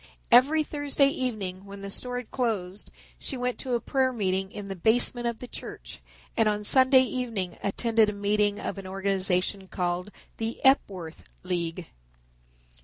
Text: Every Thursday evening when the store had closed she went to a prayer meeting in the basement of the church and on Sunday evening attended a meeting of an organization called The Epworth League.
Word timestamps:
Every 0.31 0.63
Thursday 0.63 1.09
evening 1.09 1.63
when 1.65 1.81
the 1.81 1.91
store 1.91 2.17
had 2.17 2.31
closed 2.31 2.89
she 3.19 3.37
went 3.37 3.59
to 3.59 3.75
a 3.75 3.79
prayer 3.79 4.11
meeting 4.11 4.51
in 4.51 4.67
the 4.67 4.75
basement 4.75 5.27
of 5.27 5.39
the 5.39 5.47
church 5.47 6.01
and 6.35 6.49
on 6.49 6.63
Sunday 6.63 7.03
evening 7.03 7.59
attended 7.61 8.09
a 8.09 8.13
meeting 8.13 8.59
of 8.59 8.79
an 8.79 8.87
organization 8.87 9.67
called 9.67 10.09
The 10.37 10.59
Epworth 10.65 11.23
League. 11.43 11.91